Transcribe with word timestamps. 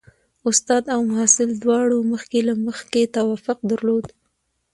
استاد 0.49 0.83
او 0.93 1.01
محصل 1.11 1.49
دواړو 1.63 1.97
مخکې 2.11 2.39
له 2.47 2.53
مخکې 2.67 3.11
توافق 3.15 3.57
درلود. 3.71 4.05